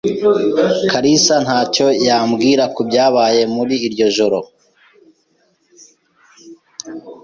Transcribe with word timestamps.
kalisa 0.91 1.35
ntacyo 1.45 1.87
yambwira 2.07 2.63
kubyabaye 2.75 3.41
muri 3.55 3.75
iryo 3.87 4.07
joro. 4.15 4.39